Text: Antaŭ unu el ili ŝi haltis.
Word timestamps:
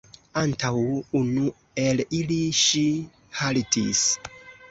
Antaŭ 0.41 0.69
unu 1.19 1.43
el 1.83 2.01
ili 2.21 2.39
ŝi 2.61 2.85
haltis. 3.41 4.01